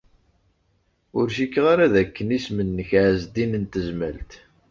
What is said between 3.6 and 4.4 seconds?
Tezmalt.